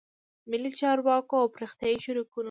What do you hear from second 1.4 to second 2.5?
او پراختیایي شریکانو